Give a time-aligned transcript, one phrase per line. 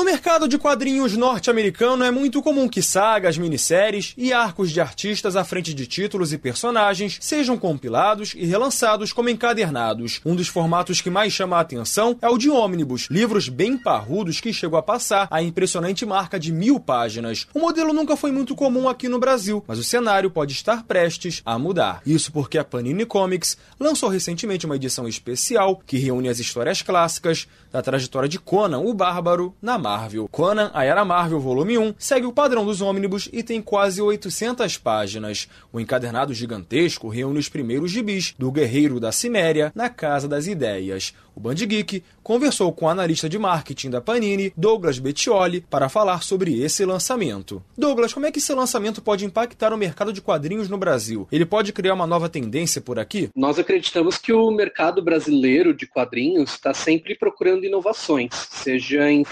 [0.00, 5.36] No mercado de quadrinhos norte-americano é muito comum que sagas, minisséries e arcos de artistas
[5.36, 10.18] à frente de títulos e personagens sejam compilados e relançados como encadernados.
[10.24, 14.40] Um dos formatos que mais chama a atenção é o de ônibus, livros bem parrudos
[14.40, 17.46] que chegou a passar a impressionante marca de mil páginas.
[17.52, 21.42] O modelo nunca foi muito comum aqui no Brasil, mas o cenário pode estar prestes
[21.44, 22.00] a mudar.
[22.06, 27.46] Isso porque a Panini Comics lançou recentemente uma edição especial que reúne as histórias clássicas
[27.70, 30.28] da trajetória de Conan, o Bárbaro, na Marvel.
[30.30, 34.78] Conan, a Era Marvel Volume 1, segue o padrão dos ônibus e tem quase 800
[34.78, 35.48] páginas.
[35.72, 41.12] O encadernado gigantesco reúne os primeiros gibis do Guerreiro da Ciméria na Casa das Ideias.
[41.34, 46.22] O Band Geek conversou com o analista de marketing da Panini, Douglas Bettioli, para falar
[46.22, 47.62] sobre esse lançamento.
[47.76, 51.26] Douglas, como é que esse lançamento pode impactar o mercado de quadrinhos no Brasil?
[51.32, 53.30] Ele pode criar uma nova tendência por aqui?
[53.34, 59.24] Nós acreditamos que o mercado brasileiro de quadrinhos está sempre procurando inovações, seja em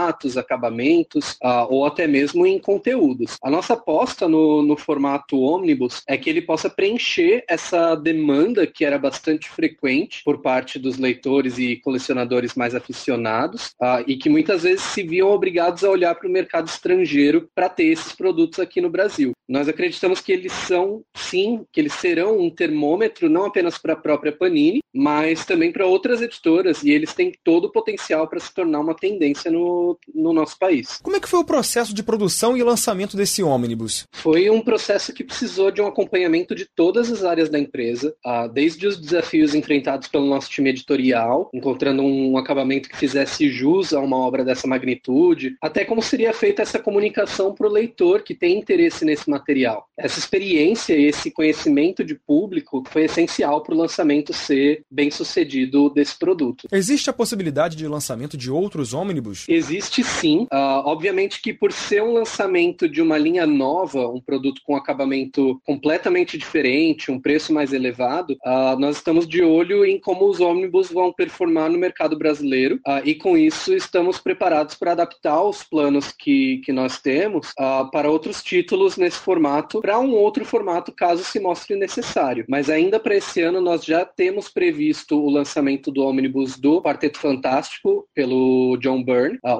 [0.00, 3.36] formatos, acabamentos uh, ou até mesmo em conteúdos.
[3.42, 8.84] A nossa aposta no, no formato ônibus é que ele possa preencher essa demanda que
[8.84, 14.62] era bastante frequente por parte dos leitores e colecionadores mais aficionados uh, e que muitas
[14.62, 18.80] vezes se viam obrigados a olhar para o mercado estrangeiro para ter esses produtos aqui
[18.80, 19.32] no Brasil.
[19.48, 23.96] Nós acreditamos que eles são, sim, que eles serão um termômetro não apenas para a
[23.96, 28.52] própria Panini, mas também para outras editoras e eles têm todo o potencial para se
[28.54, 30.98] tornar uma tendência no, no nosso país.
[31.02, 34.04] Como é que foi o processo de produção e lançamento desse ônibus?
[34.12, 38.48] Foi um processo que precisou de um acompanhamento de todas as áreas da empresa, uh,
[38.48, 44.00] desde os desafios enfrentados pelo nosso time editorial, encontrando um acabamento que fizesse jus a
[44.00, 48.58] uma obra dessa magnitude, até como seria feita essa comunicação para o leitor que tem
[48.58, 49.86] interesse nesse material material.
[49.96, 55.90] Essa experiência e esse conhecimento de público foi essencial para o lançamento ser bem sucedido
[55.90, 56.68] desse produto.
[56.72, 59.46] Existe a possibilidade de lançamento de outros ônibus?
[59.70, 60.48] Existe sim.
[60.52, 65.60] Uh, obviamente que por ser um lançamento de uma linha nova, um produto com acabamento
[65.64, 70.90] completamente diferente, um preço mais elevado, uh, nós estamos de olho em como os ônibus
[70.90, 76.10] vão performar no mercado brasileiro uh, e com isso estamos preparados para adaptar os planos
[76.10, 77.52] que, que nós temos
[77.92, 82.44] para outros títulos nesse formato para um outro formato caso se mostre necessário.
[82.48, 87.18] Mas ainda para esse ano nós já temos previsto o lançamento do ônibus do Quarteto
[87.18, 89.59] Fantástico pelo John Byrne, uh,